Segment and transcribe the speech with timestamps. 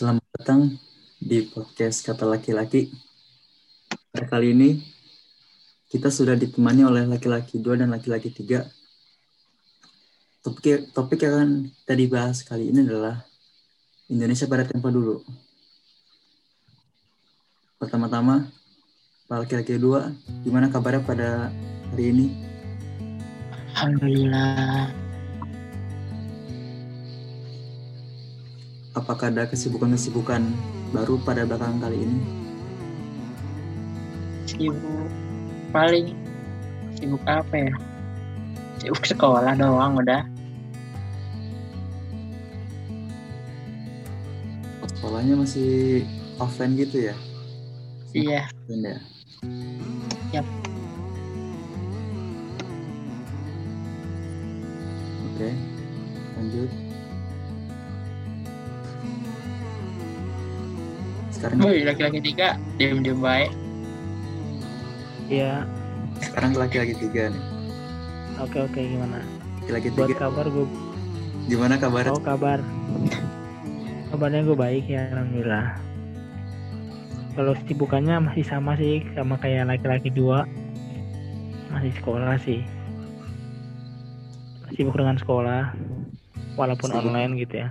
[0.00, 0.80] Selamat datang
[1.20, 2.88] di podcast Kata Laki-Laki.
[4.08, 4.80] Pada kali ini,
[5.92, 8.64] kita sudah ditemani oleh laki-laki dua dan laki-laki tiga.
[10.40, 13.28] Topik, topik yang akan kita dibahas kali ini adalah
[14.08, 15.20] Indonesia pada tempo dulu.
[17.76, 18.48] Pertama-tama,
[19.28, 21.52] Pak laki-laki dua, gimana kabarnya pada
[21.92, 22.26] hari ini?
[23.76, 24.99] Alhamdulillah.
[28.90, 30.42] Apakah ada kesibukan-kesibukan
[30.90, 32.18] baru pada belakangan kali ini?
[34.50, 35.06] Sibuk
[35.70, 36.10] paling
[36.98, 37.74] sibuk apa ya?
[38.82, 40.26] Sibuk sekolah doang udah.
[44.90, 46.02] Sekolahnya masih
[46.42, 47.16] offline gitu ya?
[48.10, 48.42] Iya.
[48.66, 48.98] Benda.
[50.34, 50.46] Yap.
[55.30, 55.54] Oke,
[56.34, 56.89] lanjut.
[61.40, 63.50] Sekarang Woi, laki-laki tiga diem-diem baik.
[65.26, 65.64] Iya,
[66.20, 67.44] sekarang laki-laki tiga nih.
[68.36, 69.22] oke oke gimana?
[69.62, 70.20] Laki-laki Buat tiga.
[70.26, 70.66] kabar gue,
[71.46, 72.04] Gimana kabar?
[72.08, 72.58] oh kabar,
[74.10, 75.80] kabarnya gue baik ya alhamdulillah.
[77.32, 80.44] Kalau sibukannya masih sama sih, sama kayak laki-laki dua,
[81.70, 82.60] masih sekolah sih.
[84.70, 85.72] Sibuk dengan sekolah,
[86.54, 87.06] walaupun Sibuk.
[87.06, 87.68] online gitu ya.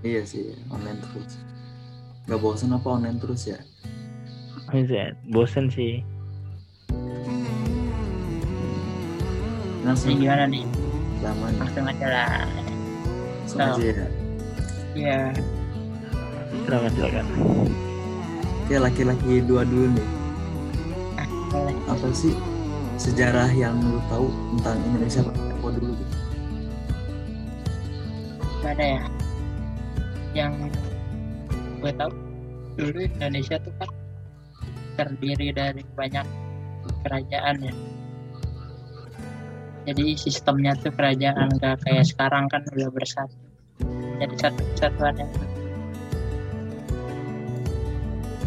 [0.00, 1.36] Iya sih, online terus.
[2.30, 3.58] Gak bosan apa online terus ya?
[5.34, 6.00] Bosen sih.
[9.82, 10.62] Ini Langsung gimana nih?
[11.22, 11.58] lama nih.
[11.58, 12.46] Langsung aja lah.
[13.42, 14.06] Langsung aja ya.
[14.94, 15.20] Iya.
[16.62, 17.26] Silakan silakan.
[18.62, 20.08] Oke, laki-laki dua dulu nih.
[21.90, 22.32] Apa sih
[22.96, 26.16] sejarah yang lu tahu tentang Indonesia tempo dulu gitu?
[28.62, 29.02] Gimana ya?
[30.32, 30.52] Yang
[31.82, 32.12] gue tahu
[32.78, 33.90] dulu Indonesia tuh kan
[34.94, 36.26] terdiri dari banyak
[37.02, 37.74] kerajaan ya.
[39.82, 43.34] Jadi sistemnya tuh kerajaan gak kayak sekarang kan udah bersatu.
[44.22, 45.32] Jadi satu kesatuan yang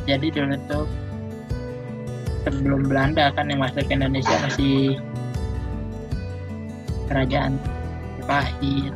[0.05, 0.85] jadi dulu tuh
[2.45, 5.01] sebelum Belanda kan yang masuk ke Indonesia masih
[7.09, 7.57] kerajaan
[8.25, 8.89] Pahit,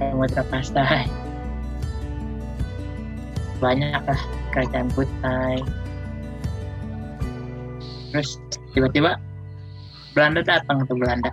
[0.00, 1.04] Sriwijaya, Samudra Pastai.
[3.60, 4.22] Banyak lah
[4.56, 5.60] kerajaan Kutai.
[8.10, 8.40] Terus
[8.72, 9.20] tiba-tiba
[10.16, 11.30] Belanda datang tuh Belanda.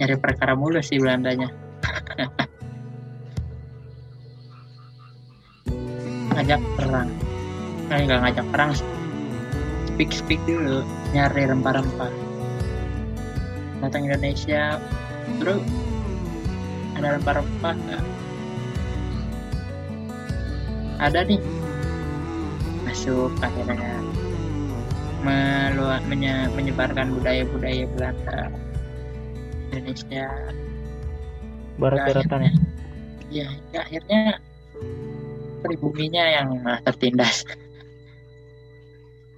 [0.00, 1.52] Nyari perkara mulu sih Belandanya.
[6.36, 7.08] ngajak perang.
[7.88, 8.70] Nah, nggak ngajak perang.
[9.88, 10.84] Speak speak dulu,
[11.16, 12.12] nyari rempah-rempah.
[13.80, 14.76] Datang Indonesia,
[15.40, 15.64] terus
[16.96, 18.04] ada rempah-rempah nggak?
[20.96, 21.40] Ada nih.
[22.88, 24.00] Masuk akhirnya
[25.26, 28.48] melua, menye- menyebarkan budaya-budaya Belanda
[29.74, 30.26] Indonesia
[31.76, 32.52] Barat-baratan ya.
[33.28, 34.22] ya hingga akhirnya
[35.66, 36.48] pribuminya yang
[36.86, 37.42] tertindas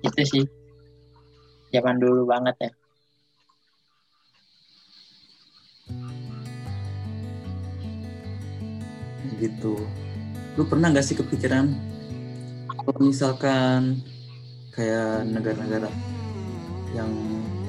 [0.07, 0.45] itu sih
[1.75, 2.71] zaman dulu banget ya
[9.37, 9.77] gitu.
[10.57, 11.71] Lu pernah gak sih kepikiran
[12.69, 14.01] kalau misalkan
[14.73, 15.93] kayak negara-negara
[16.97, 17.11] yang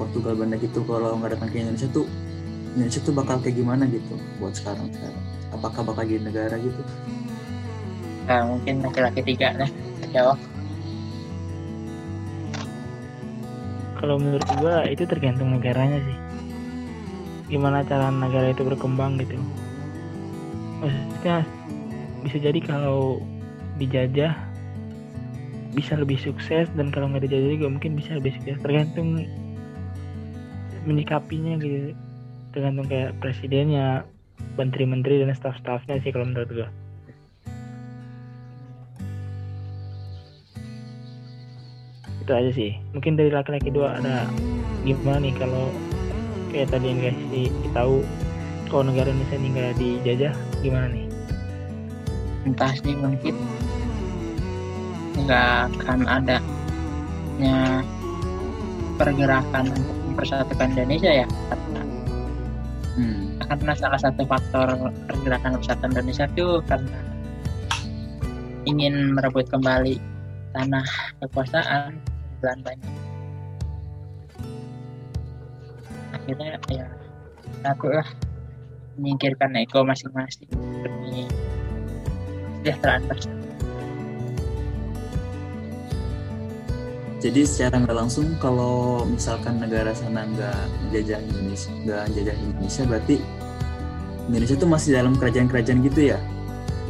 [0.00, 2.08] Portugal Belanda gitu kalau nggak datang ke Indonesia tuh
[2.72, 6.80] Indonesia tuh bakal kayak gimana gitu buat sekarang sekarang apakah bakal jadi negara gitu
[8.24, 9.70] nah, mungkin laki-laki tiga lah
[10.14, 10.40] jawab
[14.00, 16.16] Kalau menurut gua itu tergantung negaranya sih.
[17.52, 19.36] Gimana cara negara itu berkembang gitu.
[20.80, 21.44] Maksudnya
[22.24, 23.20] bisa jadi kalau
[23.76, 24.32] dijajah
[25.70, 28.58] bisa lebih sukses dan kalau nggak dijajah juga mungkin bisa lebih sukses.
[28.64, 29.22] Tergantung
[30.88, 31.94] menyikapinya gitu.
[32.50, 34.02] Tergantung kayak presidennya
[34.58, 36.68] menteri-menteri dan staf-stafnya sih kalau menurut gua.
[42.24, 42.74] Itu aja sih.
[42.96, 44.26] Mungkin dari laki-laki dua ada
[44.82, 45.70] gimana nih kalau
[46.50, 47.46] kayak tadi yang kasih
[47.76, 48.02] tahu
[48.70, 51.06] kalau negara Indonesia ini nggak dijajah gimana nih?
[52.46, 53.34] Entah sih mungkin
[55.26, 57.84] nggak akan adanya
[58.96, 61.82] pergerakan untuk mempersatukan Indonesia ya karena
[62.96, 63.22] hmm.
[63.44, 64.68] karena salah satu faktor
[65.10, 67.00] pergerakan persatuan Indonesia itu karena
[68.68, 69.96] ingin merebut kembali
[70.52, 70.86] tanah
[71.24, 71.96] kekuasaan
[72.40, 72.90] Belandanya
[76.12, 76.86] akhirnya ya
[77.64, 78.08] satu lah
[78.98, 80.50] menyingkirkan ego masing-masing
[80.82, 81.28] demi
[82.60, 83.38] kesejahteraan bersama.
[87.20, 93.16] Jadi secara nggak langsung kalau misalkan negara sana nggak menjajah Indonesia, nggak menjajah Indonesia, berarti
[94.32, 96.18] Indonesia tuh masih dalam kerajaan-kerajaan gitu ya.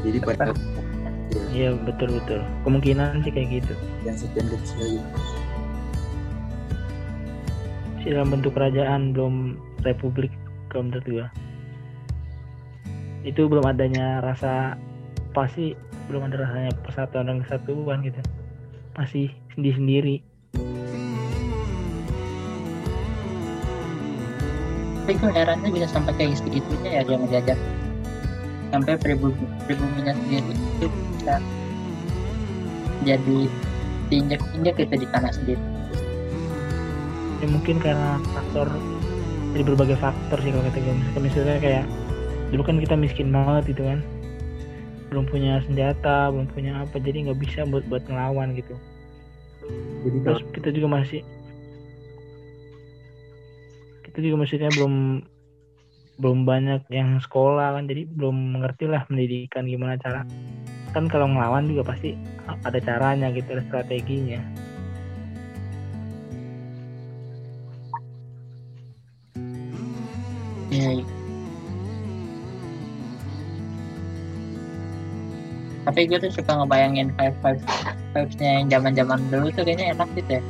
[0.07, 0.55] Jadi pada
[1.51, 2.47] Iya betul betul.
[2.63, 3.75] Kemungkinan sih kayak gitu.
[4.07, 5.19] yang sekian kecil gitu.
[8.03, 10.31] Sih dalam bentuk kerajaan belum republik
[10.71, 11.27] kalau menurut gua.
[13.21, 14.81] Itu belum adanya rasa
[15.37, 15.77] pasti
[16.09, 18.21] belum ada rasanya persatuan dan kesatuan gitu.
[18.97, 20.25] Masih sendiri-sendiri.
[25.05, 27.59] Tapi gue herannya bisa sampai kayak segitunya ya dia ngejajah
[28.71, 31.43] sampai pribumi pribuminya sendiri itu bisa
[33.03, 33.39] jadi
[34.07, 35.65] diinjak-injak gitu di tanah sendiri.
[37.43, 38.71] Ya mungkin karena faktor
[39.51, 40.95] dari berbagai faktor sih kalau kata gue.
[41.19, 41.85] Misalnya kayak
[42.51, 44.03] dulu kan kita miskin banget gitu kan.
[45.11, 48.75] Belum punya senjata, belum punya apa, jadi nggak bisa buat buat ngelawan gitu.
[50.07, 51.21] Jadi terus kita juga masih
[54.11, 55.23] kita juga maksudnya belum
[56.21, 60.27] belum banyak yang sekolah kan jadi belum mengerti lah pendidikan gimana cara
[60.91, 62.19] kan kalau ngelawan juga pasti
[62.67, 64.43] ada caranya gitu ada strateginya
[70.71, 71.03] Iya.
[75.91, 77.59] Tapi gue tuh suka ngebayangin five five
[78.15, 80.43] vibes-nya yang zaman zaman dulu tuh kayaknya enak gitu ya.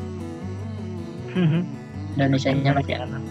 [2.20, 3.22] Indonesia nya masih enak.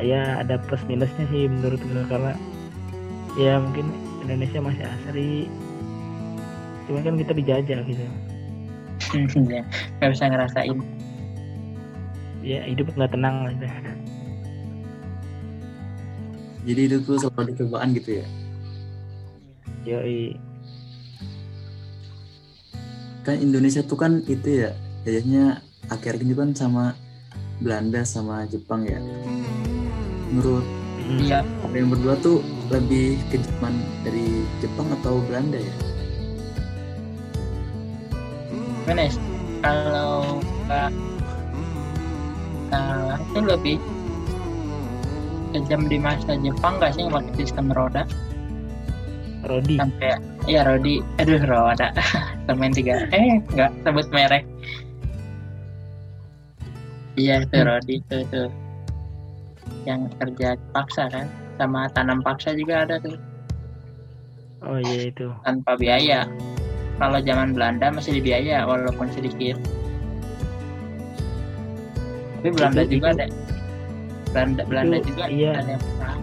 [0.00, 2.32] ya ada plus minusnya sih menurut gue karena
[3.36, 3.92] ya mungkin
[4.24, 5.50] Indonesia masih asri
[6.86, 8.02] cuman kan kita dijajah gitu
[9.52, 9.62] ya,
[9.98, 10.78] nggak bisa ngerasain.
[12.46, 13.66] ya hidup nggak tenang lah gitu.
[16.62, 18.26] jadi itu tuh selalu ada cobaan gitu ya.
[19.88, 20.36] Yoi.
[23.24, 24.76] Kan Indonesia tuh kan itu ya
[25.08, 26.92] jajahnya akhir ini kan sama
[27.64, 29.00] Belanda sama Jepang ya.
[30.28, 30.64] Menurut
[31.08, 31.24] Mm.
[31.24, 31.40] Iya.
[31.64, 35.74] kalian berdua tuh lebih ke zaman dari Jepang atau Belanda ya?
[38.84, 39.12] Gimana ya?
[39.64, 40.36] Kalau
[40.68, 40.90] nggak
[42.68, 43.76] salah itu lebih
[45.56, 48.04] kejam di masa Jepang nggak sih pakai sistem roda
[49.48, 49.76] Rodi.
[49.80, 50.12] Sampai
[50.44, 51.00] ya Rodi.
[51.18, 51.88] Aduh roda
[52.44, 54.44] semen tiga eh nggak sebut merek.
[57.18, 58.48] Iya itu Rodi itu tuh
[59.82, 61.26] yang kerja paksa kan?
[61.58, 63.18] Sama tanam paksa juga ada tuh.
[64.62, 65.26] Oh iya itu.
[65.42, 66.28] Tanpa biaya.
[66.98, 69.58] Kalau zaman Belanda masih dibiaya walaupun sedikit.
[72.38, 73.26] Tapi Belanda Itu- juga itu- ada.
[74.28, 75.50] Belanda Belanda itu, juga iya.
[75.56, 76.14] ada yang pernah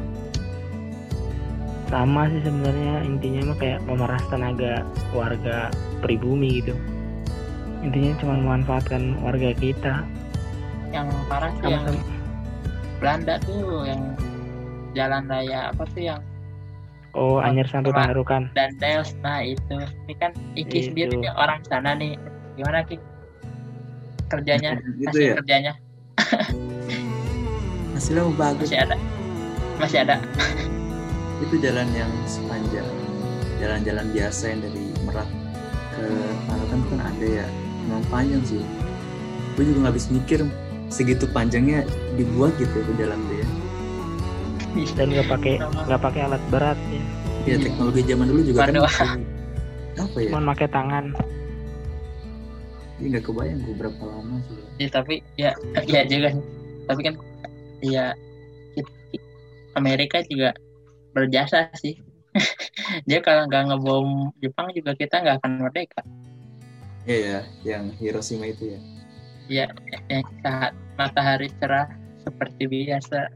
[1.89, 4.81] sama sih sebenarnya intinya mah kayak memeras tenaga
[5.13, 5.69] warga
[6.01, 6.73] pribumi gitu.
[7.85, 10.01] Intinya cuma memanfaatkan warga kita.
[10.89, 11.85] Yang parah sih yang
[12.97, 14.01] Belanda tuh yang
[14.95, 16.21] jalan raya apa tuh yang
[17.13, 19.77] oh Anyer sampai Pangarukan dan Dels nah itu.
[20.09, 20.85] Ini kan Iki Itu.
[20.91, 22.17] sendiri nih orang sana nih.
[22.57, 22.97] Gimana Ki?
[24.31, 25.35] Kerjanya Gitu hasil ya.
[25.37, 25.73] kerjanya?
[27.93, 28.71] Hasilnya bagus.
[28.73, 28.95] masih ada?
[29.77, 30.17] Masih ada
[31.43, 32.87] Itu jalan yang sepanjang
[33.59, 35.29] jalan-jalan biasa yang dari Merak
[35.95, 36.05] ke
[36.51, 37.45] tuh kan ada ya.
[37.87, 38.61] Memang panjang sih.
[39.55, 40.39] Gue juga nggak habis mikir
[40.89, 41.81] segitu panjangnya
[42.15, 43.47] dibuat gitu itu jalan tuh ya.
[44.99, 45.53] dan nggak pakai
[45.87, 47.03] nggak pakai alat berat ya
[47.45, 50.29] Ya teknologi zaman dulu juga kan apa ya?
[50.33, 51.05] cuma pakai tangan
[52.99, 54.55] Ini nggak kebayang gue berapa lama sih.
[54.83, 55.51] ya, tapi ya
[55.87, 56.29] ya juga
[56.85, 57.13] tapi kan
[57.81, 58.05] ya
[59.75, 60.51] Amerika juga
[61.15, 61.95] berjasa sih
[63.07, 66.03] dia kalau nggak ngebom Jepang juga kita nggak akan merdeka
[67.05, 68.79] Iya ya, yang Hiroshima itu ya.
[69.47, 69.65] ya
[70.09, 71.85] yang saat matahari cerah
[72.25, 73.29] seperti biasa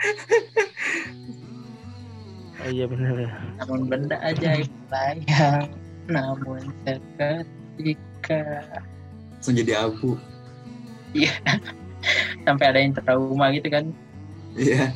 [2.60, 3.30] oh iya benar ya
[3.62, 5.70] namun benda ajaib layang
[6.08, 8.42] namun seketika
[9.40, 10.20] Langsung jadi abu.
[12.44, 13.84] sampai ada yang trauma gitu kan
[14.52, 14.92] Iya.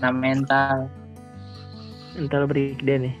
[0.00, 0.88] Kena mental.
[2.16, 3.16] Entar breakdown nih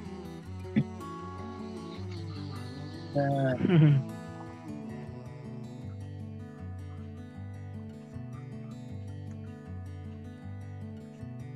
[3.10, 3.52] Nah,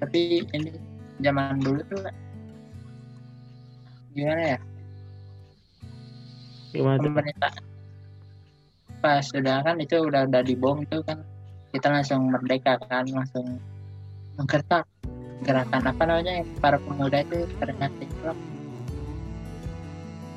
[0.02, 0.70] tapi ini
[1.24, 2.04] zaman dulu tuh
[4.12, 4.58] gimana ya?
[6.74, 7.08] Gimana tuh?
[7.08, 7.54] Pemerintah
[9.04, 11.20] pas sudah kan itu udah udah dibom itu kan
[11.76, 13.60] kita langsung merdeka kan langsung
[14.40, 14.88] menggertak
[15.42, 18.36] gerakan apa namanya yang para pemuda itu terlihat TikTok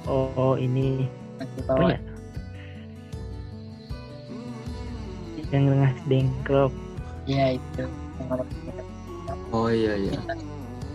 [0.09, 1.05] oh, oh ini.
[1.37, 1.99] Nanti apa bawa ya
[5.51, 6.73] yang tengah dengklok.
[7.27, 7.83] Ya itu.
[8.19, 10.19] Yang oh iya iya.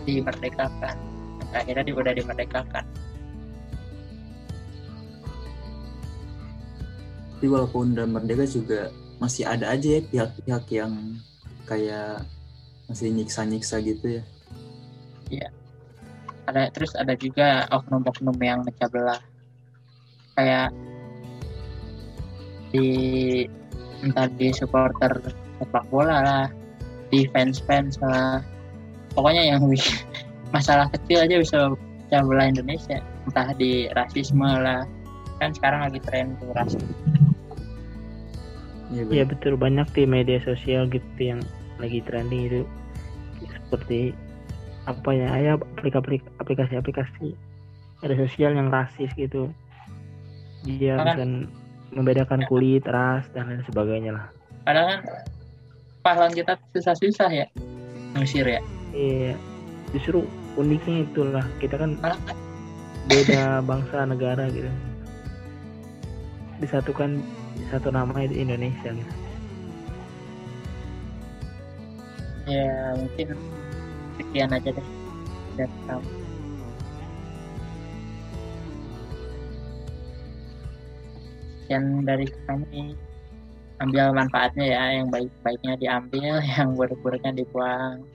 [0.05, 0.95] Dimerdekakan.
[1.53, 2.85] Akhirnya dia udah dimerdekakan.
[7.37, 8.87] Tapi walaupun udah merdeka juga
[9.19, 10.93] masih ada aja ya pihak-pihak yang
[11.67, 12.23] kayak
[12.87, 14.23] masih nyiksa-nyiksa gitu ya.
[16.43, 19.21] Ada terus ada juga oknum-oknum yang mecah belah.
[20.35, 20.75] Kayak
[22.73, 22.89] di
[24.03, 25.13] entah di supporter
[25.61, 26.45] sepak bola lah
[27.13, 28.43] di fans-fans lah.
[29.15, 29.63] Pokoknya yang
[30.55, 31.57] masalah kecil aja bisa
[32.05, 32.99] pecah belah Indonesia.
[33.23, 34.83] Entah di rasisme lah.
[35.39, 36.91] Kan sekarang lagi tren tuh rasisme.
[38.91, 39.25] Iya ya bener.
[39.31, 39.53] betul.
[39.55, 41.39] Banyak di media sosial gitu yang
[41.79, 42.61] lagi trending itu.
[43.69, 44.13] Seperti
[44.83, 47.27] apa ya ya aplikasi aplikasi aplikasi
[48.03, 49.47] media sosial yang rasis gitu.
[50.67, 51.23] Dia bisa
[51.93, 54.25] membedakan kulit ras dan lain sebagainya lah.
[54.67, 55.01] Padahal kan
[56.03, 57.47] pahlawan kita susah-susah ya
[58.19, 58.61] ngusir ya.
[58.91, 59.33] Iya
[59.95, 60.27] justru
[60.59, 61.45] uniknya itulah.
[61.63, 62.19] Kita kan malah
[63.07, 64.69] beda bangsa negara gitu.
[66.59, 67.19] Disatukan
[67.55, 69.13] di satu nama itu Indonesia gitu.
[72.47, 73.27] Ya mungkin
[74.19, 74.87] sekian aja deh.
[75.53, 76.23] Dari kamu
[81.63, 82.93] sekian dari kami.
[83.81, 88.05] Ambil manfaatnya ya yang baik-baiknya diambil yang buruk-buruknya dibuang.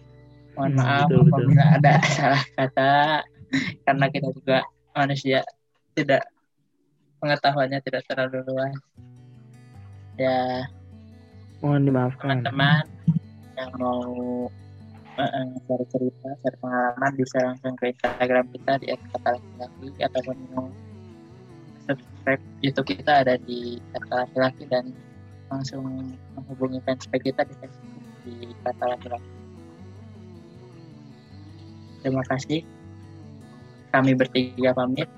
[0.54, 1.32] Mohon Hmm, maaf betul, betul.
[1.34, 2.92] apabila ada salah kata
[3.88, 4.58] karena kita juga
[4.94, 5.40] manusia
[5.96, 6.22] tidak
[7.18, 8.76] pengetahuannya tidak terlalu luas.
[10.18, 10.66] Ya.
[11.58, 12.26] Mohon dimaafkan.
[12.46, 12.84] Teman-teman
[13.58, 14.46] yang mau
[15.18, 20.66] uh, cerita, share pengalaman bisa langsung ke Instagram kita di kata laki-laki ataupun mau
[21.90, 24.94] subscribe YouTube kita ada di kata laki-laki dan
[25.50, 29.32] langsung menghubungi fanspage kita di Facebook di kata laki-laki.
[31.98, 32.62] Terima kasih.
[33.90, 35.10] Kami bertiga pamit.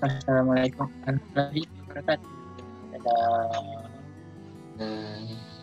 [0.00, 2.32] Wassalamualaikum warahmatullahi wabarakatuh.
[2.94, 3.84] Dadah.
[4.74, 5.53] Eh,